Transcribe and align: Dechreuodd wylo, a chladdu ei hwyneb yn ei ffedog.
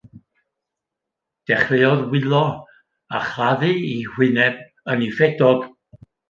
Dechreuodd 1.47 2.01
wylo, 2.13 2.41
a 3.17 3.19
chladdu 3.29 3.71
ei 3.91 4.01
hwyneb 4.15 4.57
yn 4.95 5.05
ei 5.09 5.13
ffedog. 5.21 5.63